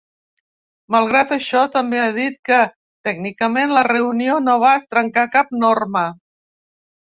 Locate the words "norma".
5.67-6.07